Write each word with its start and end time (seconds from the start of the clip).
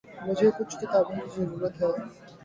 مجھے 0.25 0.47
کچھ 0.57 0.75
کتابوں 0.79 1.15
کی 1.23 1.45
ضرورت 1.45 1.73
ہے۔ 1.81 1.89